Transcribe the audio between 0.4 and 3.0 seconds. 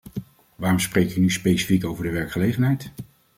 Waarom spreek ik nu specifiek over de werkgelegenheid?